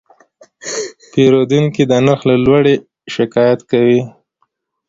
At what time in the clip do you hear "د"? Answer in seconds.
1.87-1.93